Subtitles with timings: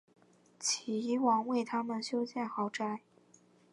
[0.59, 3.01] 齐王为他们修建豪宅。